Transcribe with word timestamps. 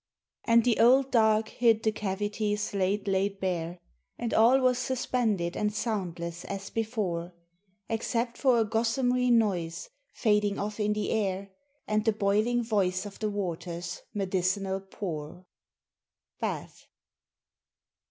And 0.45 0.63
the 0.63 0.79
olden 0.79 1.11
dark 1.11 1.49
hid 1.49 1.83
the 1.83 1.91
cavities 1.91 2.73
late 2.73 3.07
laid 3.07 3.39
bare, 3.39 3.77
And 4.17 4.33
all 4.33 4.59
was 4.59 4.79
suspended 4.79 5.55
and 5.55 5.71
soundless 5.71 6.43
as 6.45 6.71
before, 6.71 7.35
Except 7.87 8.35
for 8.35 8.59
a 8.59 8.65
gossamery 8.65 9.29
noise 9.29 9.91
fading 10.11 10.57
off 10.57 10.79
in 10.79 10.93
the 10.93 11.11
air, 11.11 11.51
And 11.87 12.03
the 12.03 12.13
boiling 12.13 12.63
voice 12.63 13.05
of 13.05 13.19
the 13.19 13.29
waters' 13.29 14.01
medicinal 14.11 14.79
pour. 14.79 15.45
BATH. 16.39 16.87